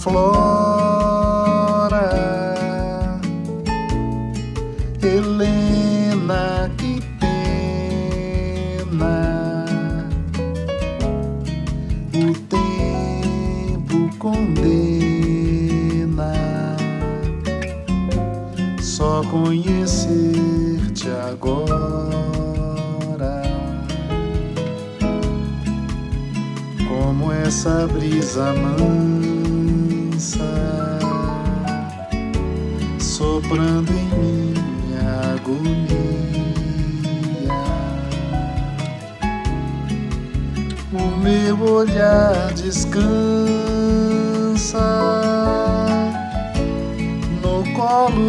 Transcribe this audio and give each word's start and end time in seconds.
floor. 0.00 0.79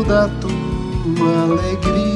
Da 0.03 0.30
tua 0.39 1.44
alegria. 1.44 2.11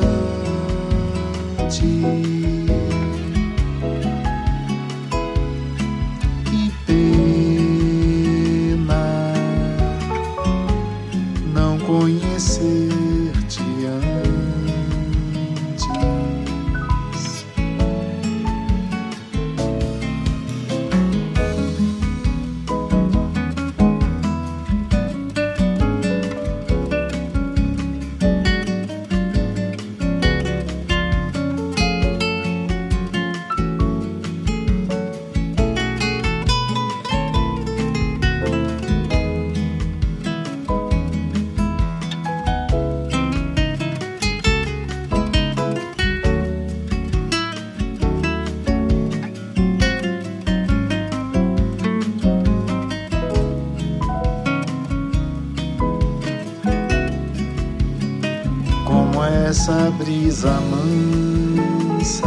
Essa 59.48 59.90
brisa 59.96 60.52
mansa 60.60 62.26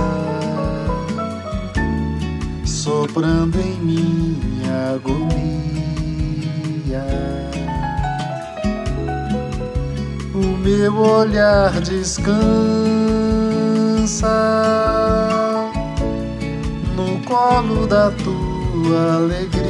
soprando 2.66 3.60
em 3.60 3.80
minha 3.80 4.96
agonia. 4.96 5.22
O 10.34 10.58
meu 10.58 10.98
olhar 10.98 11.80
descansa 11.82 12.32
no 16.96 17.20
colo 17.24 17.86
da 17.86 18.10
tua 18.10 19.18
alegria. 19.18 19.62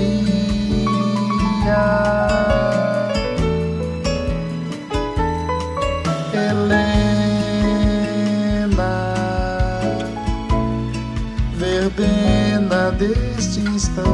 Deste 13.02 13.60
instante. 13.62 14.06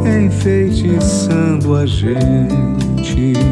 enfeitiçando 0.04 1.76
a 1.76 1.86
gente. 1.86 3.47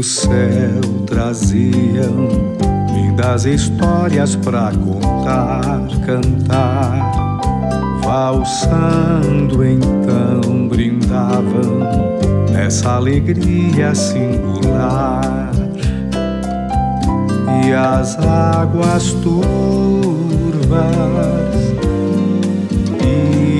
do 0.00 0.02
céu 0.02 0.80
traziam 1.06 2.26
lindas 2.94 3.44
histórias 3.44 4.34
pra 4.34 4.72
contar, 4.72 5.86
cantar. 6.06 7.38
Valsando 8.02 9.62
então 9.62 10.68
brindavam 10.68 11.80
nessa 12.50 12.92
alegria 12.92 13.94
singular. 13.94 15.50
E 17.62 17.72
as 17.74 18.18
águas 18.18 19.12
turvas 19.22 19.50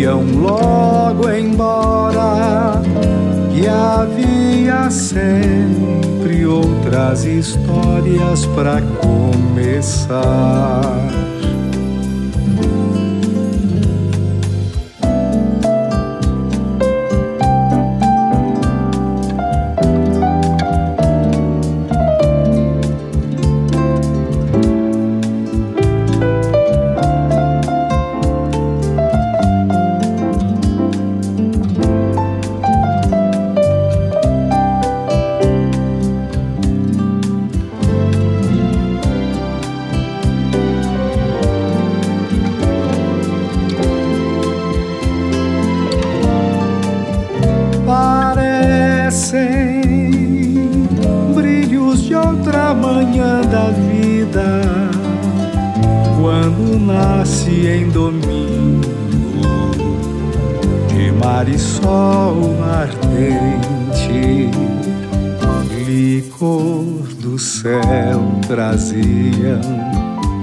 iam 0.00 0.22
logo 0.40 1.30
embora, 1.30 2.80
e 3.54 3.68
a 3.68 4.06
vida 4.06 4.39
sempre 4.90 6.44
outras 6.46 7.24
histórias 7.24 8.44
para 8.46 8.82
começar. 9.00 10.80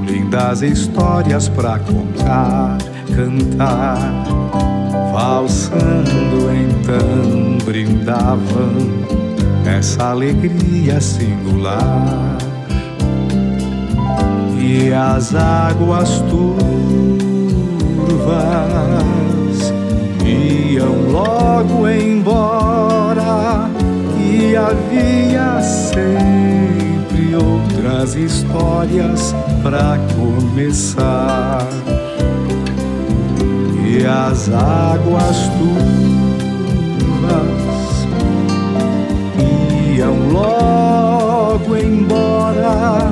Lindas 0.06 0.62
histórias 0.62 1.50
pra 1.50 1.80
contar, 1.80 2.78
cantar. 3.16 3.98
Valsando 5.12 6.52
então 6.54 7.58
brindavam 7.66 8.74
essa 9.66 10.12
alegria 10.12 11.02
singular. 11.02 12.38
E 14.60 14.94
as 14.94 15.34
águas 15.34 16.22
turvas 16.30 16.68
iam 20.88 21.12
logo 21.12 21.90
embora 21.90 23.70
e 24.18 24.56
havia 24.56 25.62
sempre 25.62 27.36
outras 27.36 28.16
histórias 28.16 29.36
para 29.62 30.00
começar. 30.16 31.68
E 33.86 34.06
as 34.06 34.50
águas 34.50 35.50
turvas 35.58 36.88
iam 39.98 40.30
logo 40.32 41.76
embora, 41.76 43.12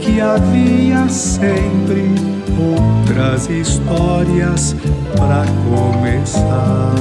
que 0.00 0.20
havia 0.20 1.06
sempre 1.08 2.33
outras 2.58 3.48
histórias 3.48 4.74
para 5.16 5.44
começar. 5.68 6.94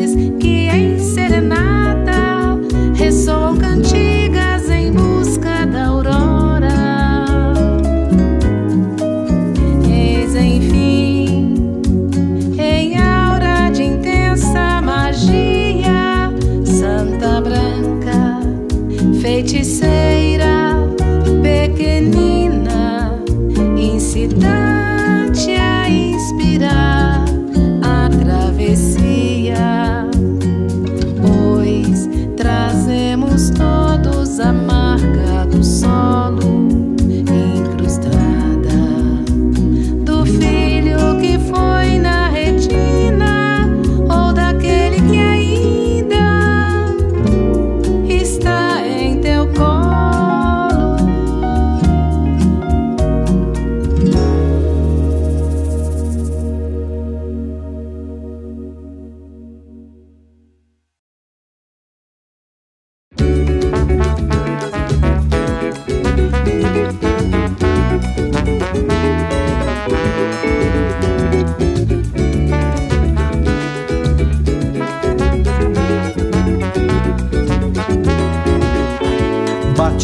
Give. 0.00 0.59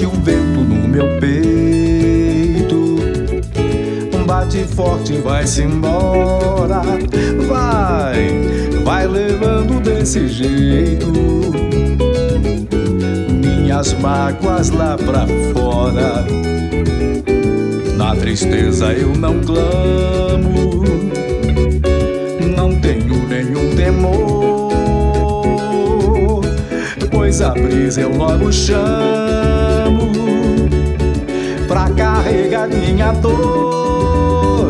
o 0.04 0.10
um 0.10 0.20
vento 0.20 0.60
no 0.60 0.88
meu 0.88 1.06
peito. 1.18 2.96
Um 4.14 4.24
bate 4.26 4.64
forte 4.64 5.14
vai-se 5.18 5.62
embora, 5.62 6.82
vai, 7.48 8.28
vai 8.84 9.06
levando 9.06 9.80
desse 9.80 10.28
jeito. 10.28 11.12
Minhas 13.30 13.94
mágoas 13.94 14.70
lá 14.70 14.98
pra 14.98 15.26
fora. 15.52 16.26
Na 17.96 18.14
tristeza 18.14 18.92
eu 18.92 19.14
não 19.16 19.40
clamo, 19.40 20.84
não 22.54 22.78
tenho 22.80 23.26
nenhum 23.26 23.74
temor, 23.74 24.70
pois 27.10 27.40
a 27.40 27.50
brisa 27.50 28.02
eu 28.02 28.14
logo 28.14 28.52
chamo 28.52 29.25
pra 31.66 31.90
carregar 31.90 32.68
minha 32.68 33.12
dor. 33.12 34.68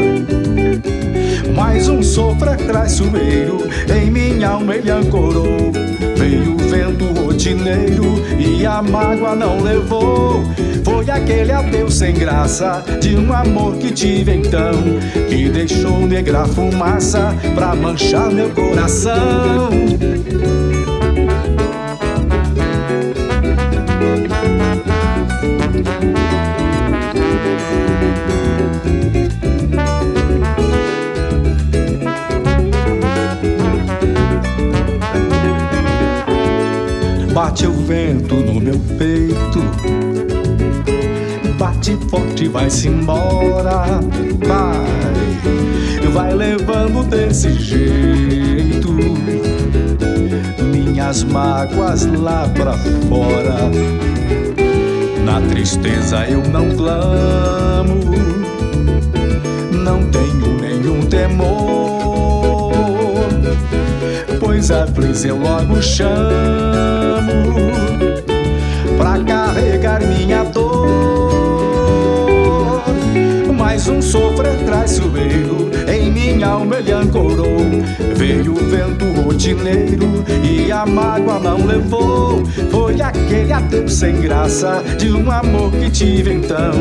Mais 1.55 1.89
um 1.89 2.03
sopro 2.03 2.57
traiçoeiro 2.57 3.59
em 3.95 4.11
minha 4.11 4.51
alma 4.51 4.75
ele 4.75 4.91
ancorou. 4.91 5.73
Veio 6.17 6.55
o 6.55 6.59
vento 6.59 7.05
rotineiro 7.21 8.23
e 8.39 8.67
a 8.67 8.83
mágoa 8.83 9.35
não 9.35 9.63
levou. 9.63 10.43
Foi 10.85 11.09
aquele 11.11 11.53
adeus 11.53 11.95
sem 11.95 12.15
graça 12.15 12.85
de 13.01 13.17
um 13.17 13.33
amor 13.33 13.77
que 13.77 13.91
tive 13.91 14.35
então, 14.35 14.73
que 15.29 15.49
deixou 15.49 16.07
negra 16.07 16.45
fumaça 16.47 17.35
pra 17.55 17.75
manchar 17.75 18.31
meu 18.31 18.51
coração. 18.51 19.71
Bate 37.37 37.67
o 37.67 37.73
vento 37.73 38.35
no 38.37 38.59
meu 38.59 38.79
peito. 38.97 39.61
Bate 41.59 41.95
forte, 42.09 42.49
vai-se 42.49 42.89
embora. 42.89 44.01
Vai, 44.47 46.09
vai 46.15 46.35
levando 46.35 47.07
desse 47.07 47.53
jeito. 47.53 48.91
Minhas 50.63 51.25
mágoas 51.25 52.07
lá 52.07 52.49
pra 52.55 52.73
fora. 53.07 53.71
Na 55.23 55.39
tristeza 55.51 56.27
eu 56.27 56.43
não 56.49 56.75
clamo. 56.75 58.01
Não 59.85 60.11
tenho 60.11 60.59
nenhum 60.59 61.03
temor 61.03 61.96
Brisa 64.67 65.29
eu 65.29 65.37
logo 65.39 65.81
chamo 65.81 66.11
pra 68.99 69.17
carregar 69.21 70.03
minha 70.03 70.43
dor. 70.43 70.89
Mais 73.57 73.87
um 73.87 74.03
sofrer 74.03 74.57
traiçoeiro 74.65 75.71
minha 76.33 76.49
alma 76.49 76.79
ele 76.79 76.93
ancorou. 76.93 77.59
Veio 78.17 78.53
o 78.53 78.57
vento 78.57 79.05
rotineiro 79.23 80.25
e 80.43 80.73
a 80.73 80.85
mágoa 80.85 81.39
não 81.39 81.65
levou. 81.65 82.45
Foi 82.71 83.01
aquele 83.01 83.53
adeus 83.53 83.95
sem 83.95 84.21
graça 84.21 84.83
de 84.99 85.11
um 85.11 85.31
amor 85.31 85.71
que 85.71 85.91
tive 85.91 86.33
então, 86.33 86.73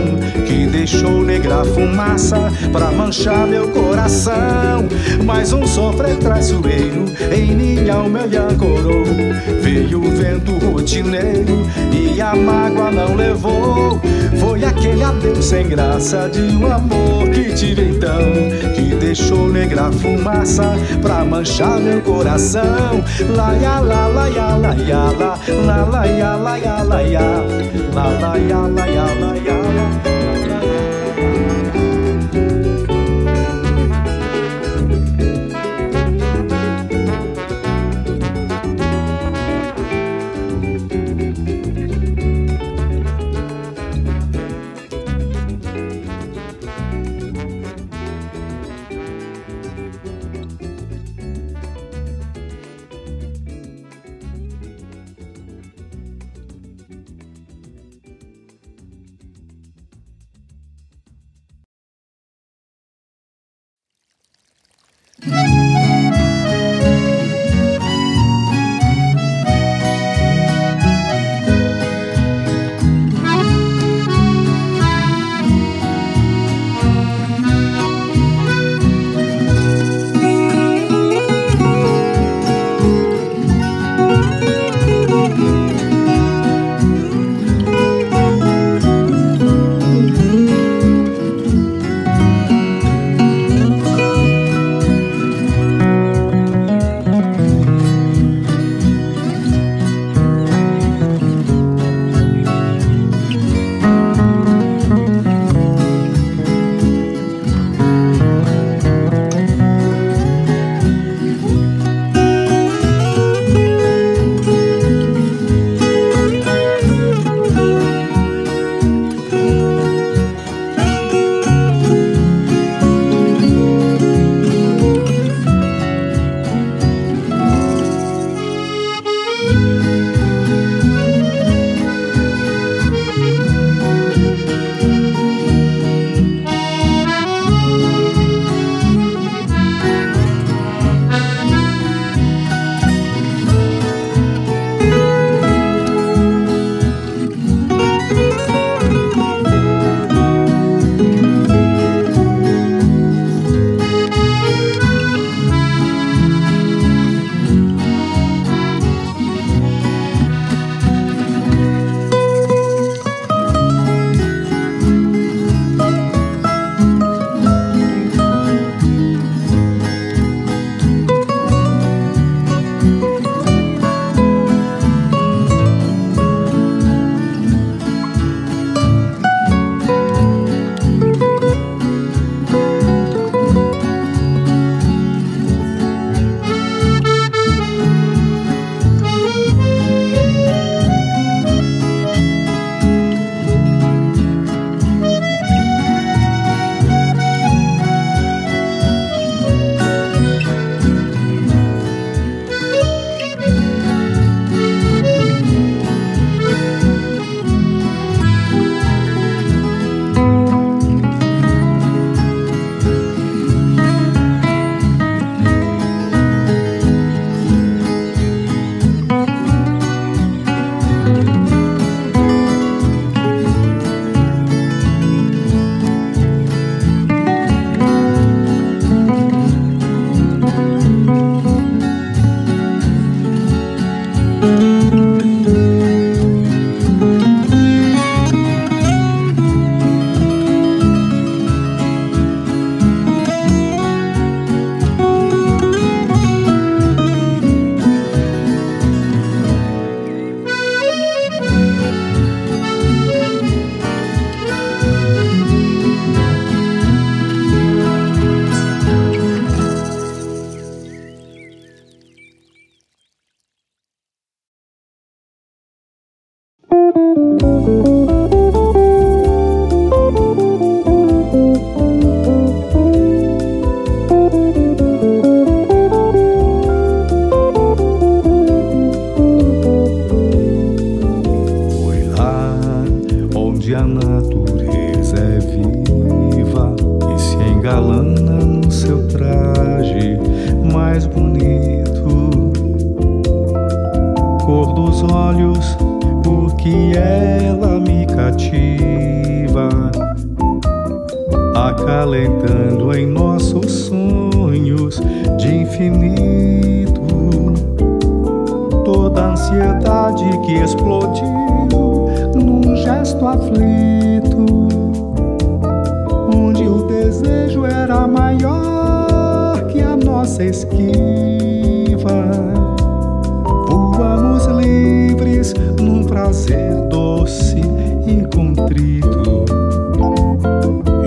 que 0.47 0.65
deixou 0.65 1.23
negra 1.23 1.63
fumaça 1.63 2.51
pra 2.71 2.91
manchar 2.91 3.45
meu 3.45 3.67
coração. 3.69 4.87
Mais 5.23 5.53
um 5.53 5.65
sofrer 5.67 6.17
traiçoeiro 6.17 7.05
em 7.31 7.55
minha 7.55 7.93
alma 7.93 8.21
ele 8.21 8.37
ancorou. 8.37 9.05
Veio 9.61 9.99
o 9.99 10.11
vento 10.11 10.53
rotineiro 10.53 11.65
e 11.93 12.19
a 12.19 12.35
mágoa 12.35 12.89
não 12.91 13.15
levou. 13.15 14.01
Foi 14.39 14.63
aquele 14.63 15.03
adeus 15.03 15.45
sem 15.45 15.67
graça 15.67 16.29
de 16.29 16.41
um 16.41 16.71
amor 16.71 17.29
que 17.29 17.53
tive 17.53 17.89
então, 17.89 18.19
que 18.75 18.95
deixou 18.95 19.49
negra 19.49 19.91
fumaça 19.91 20.75
pra 21.01 21.23
manchar 21.23 21.79
meu 21.79 22.01
coração. 22.01 23.03
La 23.35 23.53
ya 23.53 23.79
la 23.79 24.07
la 24.07 24.27
ya 24.27 24.57
la 24.57 24.73
la 24.73 25.37
la 25.65 25.85
la 25.85 26.05
ya 26.05 26.35
la 26.35 26.57
ya 26.57 26.83
la 26.83 27.01
ya 27.01 27.45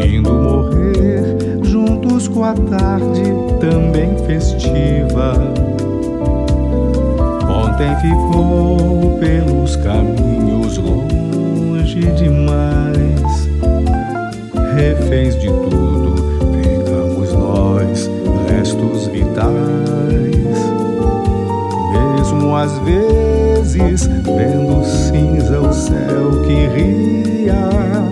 indo 0.07 0.33
morrer 0.33 1.59
juntos 1.63 2.29
com 2.29 2.45
a 2.45 2.55
tarde 2.55 3.23
também 3.61 4.17
festiva 4.27 5.35
ontem 7.79 7.95
ficou 8.01 9.19
pelos 9.21 9.77
caminhos 9.77 10.79
longe 10.79 12.01
demais. 12.17 13.49
Reféns 14.75 15.37
de 15.37 15.47
tudo, 15.47 16.17
ficamos 16.61 17.33
nós, 17.33 18.11
restos 18.49 19.07
vitais. 19.07 20.59
Mesmo 21.93 22.57
às 22.57 22.77
vezes, 22.79 24.07
vendo 24.07 24.85
cinza 24.85 25.61
o 25.61 25.73
céu 25.73 26.43
que 26.47 26.67
ria. 27.51 28.03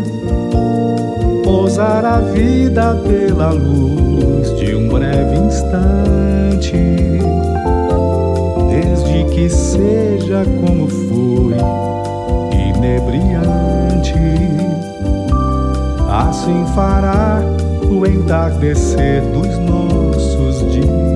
Pousar 1.44 2.04
a 2.04 2.20
vida 2.20 2.94
pela 3.06 3.50
luz 3.50 4.54
de 4.56 4.74
um 4.74 4.88
breve 4.88 5.36
instante 5.36 6.96
que 9.36 9.50
seja 9.50 10.44
como 10.60 10.88
foi, 10.88 11.54
inebriante. 12.74 14.14
Assim 16.10 16.64
fará 16.74 17.42
o 17.88 18.06
entardecer 18.06 19.22
dos 19.32 19.58
nossos 19.58 20.72
dias. 20.72 21.15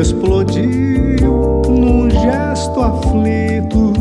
Explodiu 0.00 1.62
num 1.68 2.08
gesto 2.10 2.80
aflito, 2.80 3.92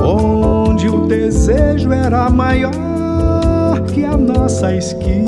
onde 0.00 0.88
o 0.88 1.06
desejo 1.06 1.92
era 1.92 2.30
maior 2.30 3.80
que 3.92 4.04
a 4.04 4.16
nossa 4.16 4.72
esquiva. 4.74 5.20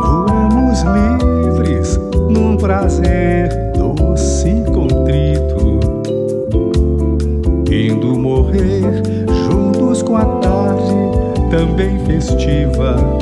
Voamos 0.00 0.82
livres 0.82 1.98
num 2.30 2.56
prazer 2.56 3.48
doce 3.76 4.48
e 4.48 4.64
contrito, 4.70 5.80
indo 7.70 8.18
morrer 8.18 9.02
juntos 9.48 10.02
com 10.02 10.16
a 10.16 10.24
tarde 10.24 10.94
também 11.50 11.98
festiva 12.06 13.19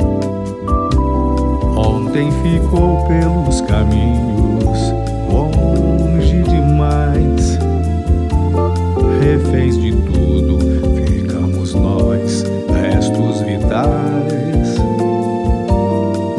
ontem 2.19 2.31
ficou 2.43 3.05
pelos 3.07 3.61
caminhos 3.61 4.93
longe 5.31 6.43
demais. 6.43 7.57
Reféns 9.21 9.77
de 9.79 9.91
tudo, 9.91 10.59
ficamos 10.95 11.73
nós, 11.73 12.43
restos 12.81 13.41
vitais. 13.41 14.75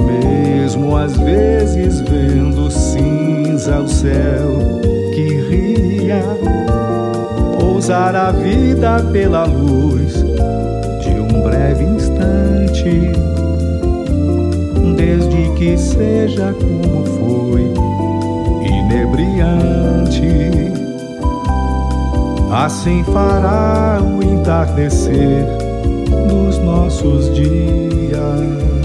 Mesmo 0.05 0.97
às 0.97 1.17
vezes 1.17 2.01
vendo 2.01 2.71
cinza 2.71 3.81
o 3.81 3.89
céu 3.89 4.81
que 5.15 5.41
ria, 5.49 6.23
pousar 7.59 8.15
a 8.15 8.31
vida 8.33 9.03
pela 9.13 9.45
luz 9.45 10.13
de 11.03 11.11
um 11.21 11.43
breve 11.43 11.85
instante 11.85 13.30
que 15.61 15.77
seja 15.77 16.55
como 16.55 17.05
foi, 17.05 17.71
inebriante. 18.67 20.23
Assim 22.51 23.05
fará 23.05 24.01
o 24.03 24.23
entardecer 24.23 25.45
dos 26.31 26.57
nossos 26.61 27.35
dias. 27.35 28.80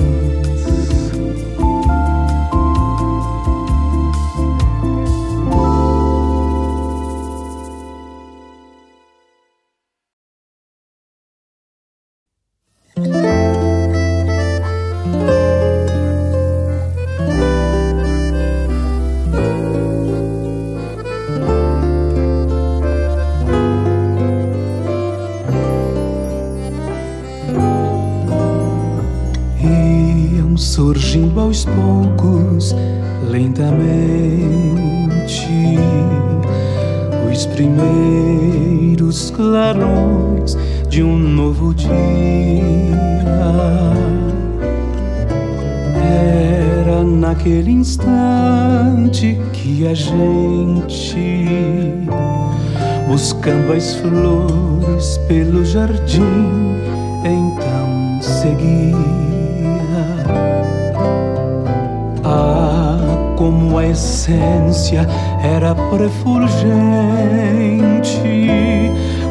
Essência 64.95 65.07
era 65.43 65.75
prefulgente, 65.75 66.51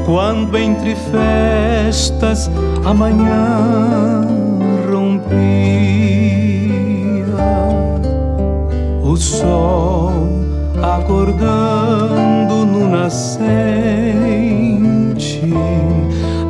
quando 0.04 0.58
entre 0.58 0.94
festas 0.94 2.50
a 2.84 2.92
manhã 2.92 4.26
rompia. 4.90 5.24
O 9.02 9.16
sol 9.16 10.12
acordando 10.82 12.66
no 12.66 12.90
nascente, 12.90 13.54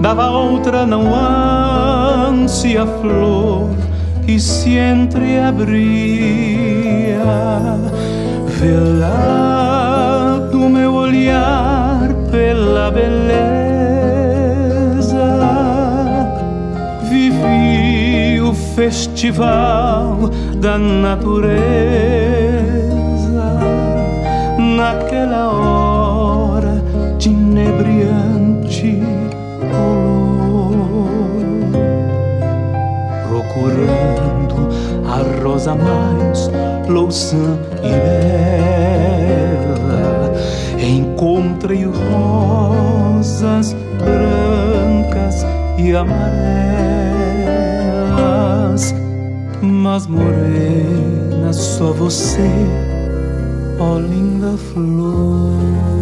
dava 0.00 0.30
outra 0.30 0.84
não 0.84 1.14
ânsia 1.14 2.84
flor 3.00 3.70
que 4.26 4.40
se 4.40 4.78
entreabria, 4.78 5.74
velado 8.64 10.58
meu 10.70 10.94
olhar 10.94 12.08
pela 12.30 12.90
beleza, 12.90 13.28
vivi 17.10 18.40
o 18.40 18.54
festival 18.54 20.30
da 20.56 20.78
natureza. 20.78 21.54
Naquela 24.58 25.50
hora 25.50 26.82
de 27.18 27.28
inebriante 27.28 29.02
color, 29.70 30.78
procurando 33.28 34.70
a 35.06 35.42
rosa 35.42 35.74
mais 35.74 36.50
louçã 36.88 37.58
e 37.84 37.90
bela, 39.76 40.32
encontrei 40.80 41.84
rosas 41.84 43.76
brancas 43.98 45.44
e 45.78 45.94
amarelas, 45.94 46.24
mas 49.62 50.06
morena 50.06 51.52
só 51.52 51.92
você, 51.92 52.50
ó 53.78 53.98
linda 53.98 54.56
flor. 54.56 55.93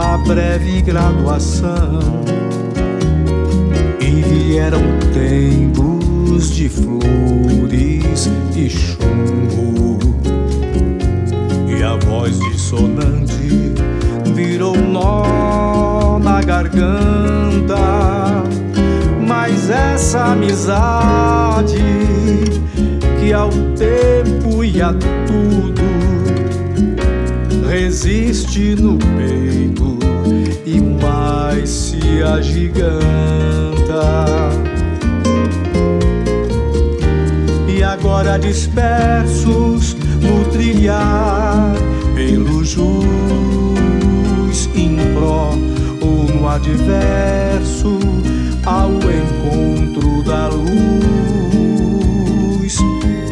A 0.00 0.16
breve 0.16 0.80
graduação. 0.80 2.00
E 4.00 4.22
vieram 4.22 4.82
tempos 5.12 6.54
de 6.54 6.68
flores 6.68 8.30
e 8.56 8.70
chumbo, 8.70 9.98
e 11.68 11.82
a 11.82 11.96
voz 12.06 12.38
dissonante 12.40 13.74
virou 14.34 14.76
nó 14.76 16.18
na 16.18 16.40
garganta 16.40 17.76
mas 19.30 19.70
essa 19.70 20.32
amizade 20.32 21.78
que 23.20 23.32
ao 23.32 23.48
tempo 23.76 24.64
e 24.64 24.82
a 24.82 24.92
tudo 24.92 25.82
resiste 27.68 28.74
no 28.74 28.98
e 30.72 30.80
mais 30.80 31.68
se 31.68 32.22
agiganta. 32.22 33.00
E 37.66 37.82
agora 37.82 38.38
dispersos 38.38 39.96
no 40.20 40.44
trilhar 40.52 41.74
pelo 42.14 42.64
jus 42.64 43.00
in 44.76 44.96
pro 45.14 45.58
ou 46.06 46.24
no 46.28 46.48
adverso 46.48 47.98
ao 48.64 48.92
encontro 48.92 50.22
da 50.22 50.48
luz. 50.48 50.70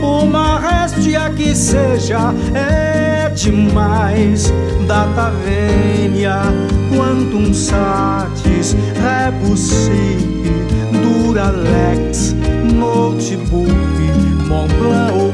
Uma 0.03 0.59
réstia 0.59 1.31
que 1.37 1.55
seja 1.55 2.35
é 2.55 3.31
demais, 3.31 4.53
data 4.87 5.31
vênia, 5.44 6.42
quantum 6.98 7.54
satis, 7.54 8.74
rebussive, 8.98 10.50
duralex, 10.90 12.34
notebook, 12.74 13.68
Montblanc 14.48 15.27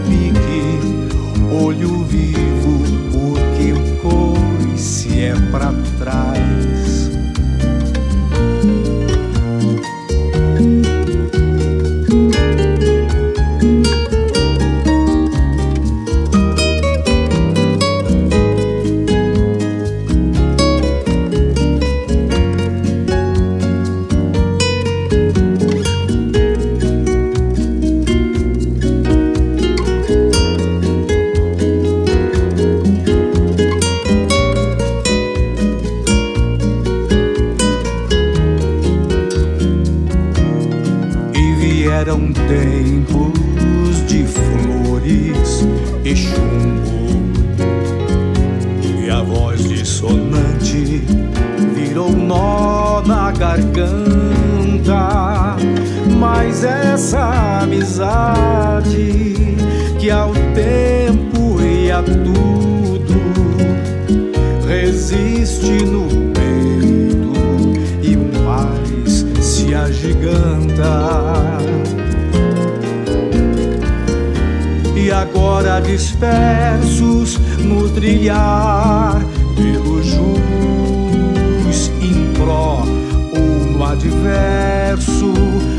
adverso 84.04 85.32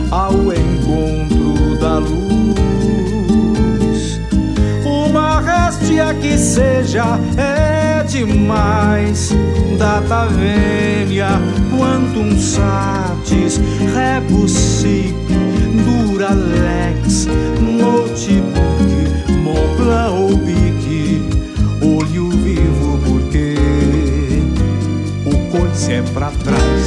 ao 0.09 0.33
encontro 0.51 1.77
da 1.79 1.99
luz. 1.99 2.15
Uma 4.83 5.39
réstia 5.41 6.13
que 6.15 6.37
seja 6.37 7.19
é 7.37 8.03
demais, 8.03 9.31
data 9.77 10.25
vênia, 10.27 11.29
quantum 11.77 12.37
satis, 12.39 13.59
rebussic, 13.93 15.15
duralex, 15.85 17.27
notebook 17.61 18.65
Mopla 19.43 20.09
ou 20.09 20.29
pique, 20.39 21.21
olho 21.81 22.29
vivo 22.29 22.99
porque 23.05 23.55
o 25.25 25.51
coice 25.51 25.93
é 25.93 26.01
pra 26.13 26.31
trás. 26.31 26.84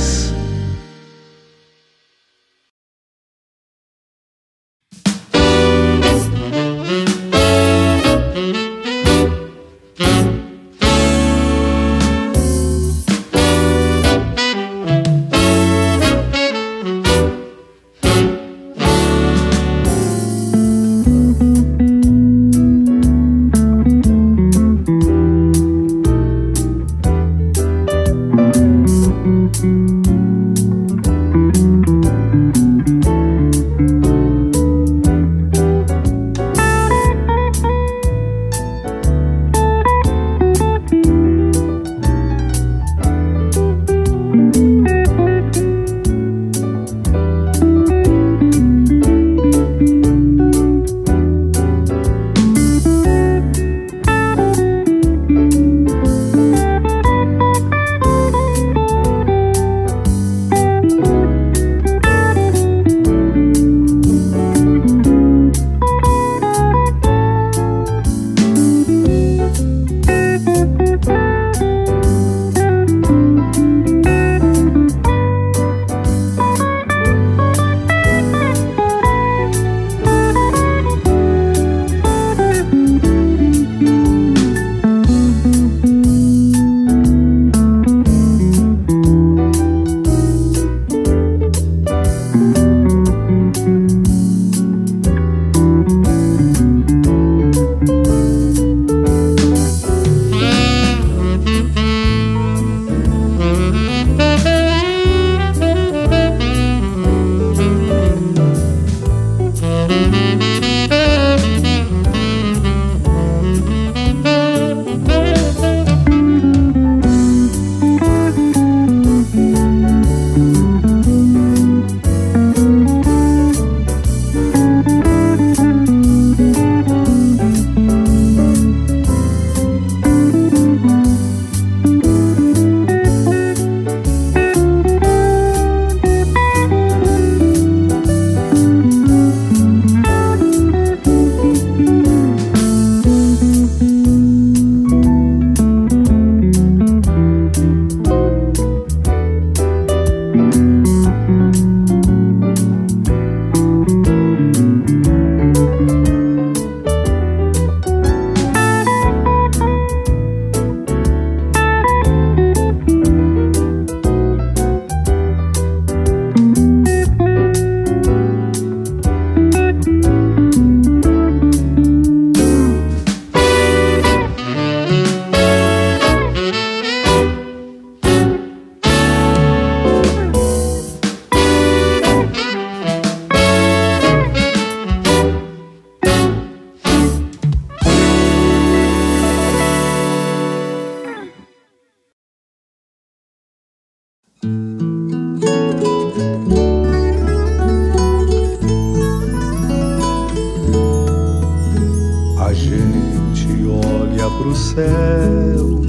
céu 204.78 205.80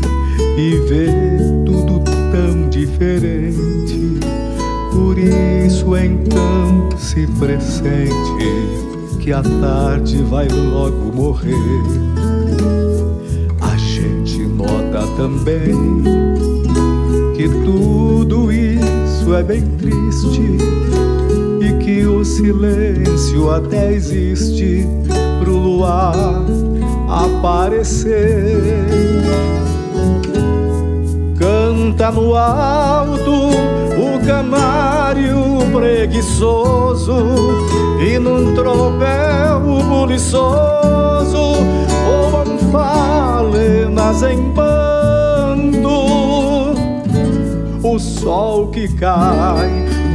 e 0.57 0.77
vê 0.89 1.07
tudo 1.63 1.99
tão 2.31 2.69
diferente. 2.69 4.19
Por 4.91 5.15
isso 5.19 5.95
então 5.95 6.89
se 6.97 7.27
pressente 7.39 8.09
que 9.19 9.31
a 9.31 9.43
tarde 9.43 10.23
vai 10.23 10.47
logo 10.47 11.15
morrer. 11.15 11.53
A 13.61 13.77
gente 13.77 14.39
nota 14.47 15.05
também 15.15 16.01
que 17.37 17.47
tudo 17.63 18.51
isso 18.51 19.33
é 19.35 19.43
bem 19.43 19.61
triste 19.77 20.57
e 21.61 21.83
que 21.83 22.07
o 22.07 22.25
silêncio 22.25 23.51
até 23.51 23.93
existe 23.93 24.87
pro 25.43 25.55
luar 25.55 26.43
aparecer. 27.25 28.85
Canta 31.37 32.11
no 32.11 32.35
alto 32.35 33.49
o 33.97 34.25
canário 34.25 35.39
preguiçoso 35.71 37.17
e 37.99 38.19
num 38.19 38.53
tropel 38.55 39.59
buliçoso 39.87 41.53
o 42.07 42.71
falenas 42.71 44.23
em 44.23 44.41
bando. 44.51 45.89
O 47.81 47.97
sol 47.99 48.67
que 48.67 48.87
cai 48.95 49.69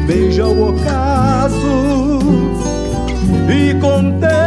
beija 0.06 0.46
o 0.46 0.68
ocaso 0.70 2.18
e 3.48 3.74
contém 3.80 4.43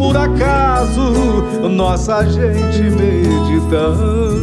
por 0.00 0.16
acaso 0.16 1.44
nossa 1.68 2.24
gente 2.24 2.82
meditando. 2.84 4.40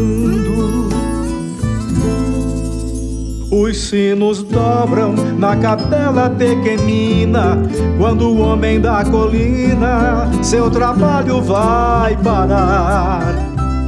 Os 3.50 3.76
sinos 3.76 4.44
dobram 4.44 5.16
na 5.40 5.56
capela 5.56 6.30
pequenina, 6.30 7.58
quando 7.98 8.30
o 8.30 8.40
homem 8.40 8.80
da 8.80 9.04
colina 9.04 10.30
seu 10.44 10.70
trabalho 10.70 11.42
vai 11.42 12.16
parar 12.18 13.34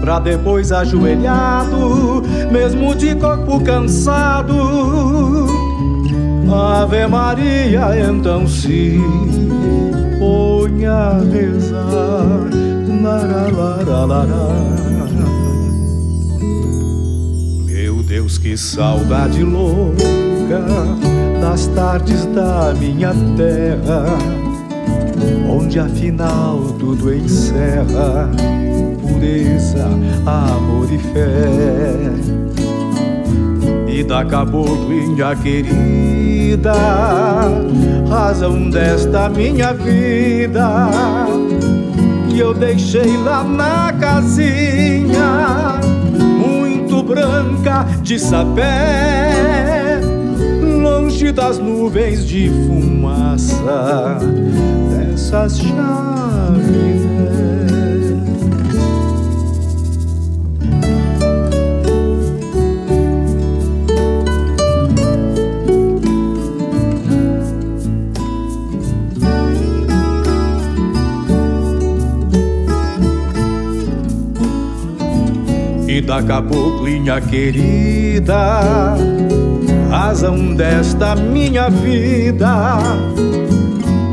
pra 0.02 0.18
depois 0.18 0.72
ajoelhado, 0.72 2.24
mesmo 2.52 2.96
de 2.96 3.14
corpo 3.14 3.64
cansado. 3.64 4.56
Ave 6.52 7.06
Maria, 7.06 8.10
então 8.10 8.48
se 8.48 9.00
põe 10.20 10.86
a 10.86 11.20
rezar. 11.20 12.50
Meu 17.66 18.04
Deus, 18.04 18.38
que 18.38 18.58
saudade 18.58 19.42
louca 19.44 19.96
das 21.42 21.68
tardes 21.68 22.26
da 22.28 22.74
minha 22.78 23.14
terra, 23.38 24.06
onde 25.50 25.80
afinal 25.80 26.60
tudo 26.78 27.14
encerra 27.14 28.30
pureza, 29.20 29.88
amor 30.26 30.92
e 30.92 30.98
fé 30.98 32.79
vida, 34.00 34.20
acabou, 34.20 34.90
índia 34.90 35.36
querida, 35.36 36.74
razão 38.10 38.70
desta 38.70 39.30
minha 39.30 39.74
vida. 39.74 40.88
Que 42.30 42.40
eu 42.40 42.54
deixei 42.54 43.18
lá 43.18 43.44
na 43.44 43.92
casinha, 43.92 45.82
muito 46.18 47.04
branca 47.04 47.86
de 48.02 48.18
sapé, 48.18 50.00
longe 50.82 51.34
das 51.34 51.60
nuvens 51.60 52.26
de 52.26 52.50
fumaça 52.50 54.18
dessas 54.92 55.60
chaves. 55.60 57.59
Da 76.02 76.22
caboclinha 76.22 77.20
querida, 77.22 78.96
razão 79.90 80.54
desta 80.56 81.16
minha 81.16 81.70
vida. 81.70 82.78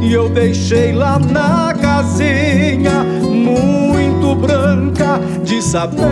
E 0.03 0.13
eu 0.13 0.29
deixei 0.29 0.93
lá 0.93 1.19
na 1.19 1.75
casinha, 1.75 3.03
muito 3.23 4.35
branca 4.37 5.21
de 5.45 5.61
saber, 5.63 6.05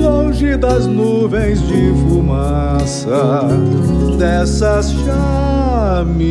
longe 0.00 0.56
das 0.56 0.86
nuvens 0.86 1.60
de 1.66 1.92
fumaça 2.08 3.42
dessas 4.18 4.92
chaminé. 5.04 6.22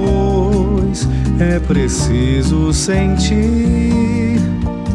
Depois 0.00 1.08
é 1.38 1.58
preciso 1.60 2.72
sentir 2.72 4.40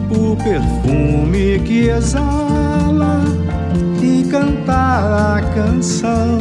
o 0.09 0.35
perfume 0.35 1.59
que 1.63 1.89
exala 1.89 3.23
e 4.01 4.23
cantar 4.29 5.37
a 5.37 5.41
canção 5.53 6.39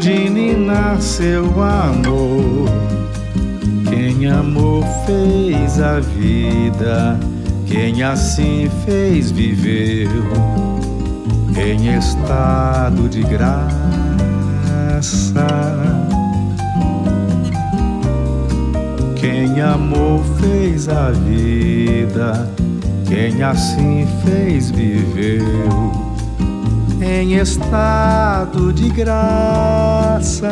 de 0.00 0.28
ninar 0.28 1.00
seu 1.00 1.44
amor. 1.62 2.68
Quem 3.88 4.26
amou 4.26 4.82
fez 5.06 5.80
a 5.80 6.00
vida, 6.00 7.18
quem 7.66 8.02
assim 8.02 8.70
fez 8.84 9.30
viveu 9.30 10.10
em 11.56 11.96
estado 11.96 13.08
de 13.08 13.22
graça. 13.22 13.74
Amou 19.60 20.22
fez 20.40 20.88
a 20.88 21.10
vida, 21.10 22.48
quem 23.06 23.42
assim 23.42 24.06
fez 24.24 24.70
viveu 24.70 25.92
em 27.00 27.34
estado 27.34 28.72
de 28.72 28.88
graça. 28.90 30.50